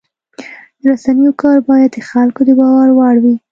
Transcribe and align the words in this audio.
د 0.79 0.81
رسنیو 0.91 1.39
کار 1.41 1.57
باید 1.69 1.89
د 1.93 1.97
خلکو 2.09 2.41
د 2.47 2.49
باور 2.59 2.87
وړ 2.97 3.15
وي. 3.23 3.35